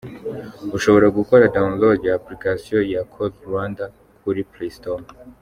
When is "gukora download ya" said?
1.17-2.15